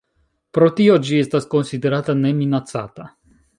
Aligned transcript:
Pro 0.57 0.69
tio 0.79 0.95
ĝi 1.09 1.19
estas 1.25 1.47
konsiderata 1.53 2.19
Ne 2.25 2.35
Minacata. 2.41 3.09